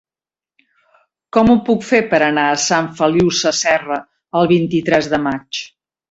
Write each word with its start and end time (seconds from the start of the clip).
Com 1.37 1.51
ho 1.51 1.57
puc 1.67 1.83
fer 1.91 1.99
per 2.13 2.21
anar 2.27 2.45
a 2.53 2.57
Sant 2.65 2.89
Feliu 3.01 3.29
Sasserra 3.43 3.99
el 4.41 4.49
vint-i-tres 4.57 5.11
de 5.17 5.21
maig? 5.27 5.61